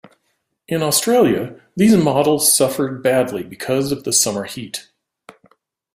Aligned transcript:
In 0.67 0.81
Australia, 0.81 1.61
these 1.75 1.95
models 1.95 2.51
suffered 2.57 3.03
badly 3.03 3.43
because 3.43 3.91
of 3.91 4.03
the 4.03 4.11
summer 4.11 4.45
heat. 4.45 4.89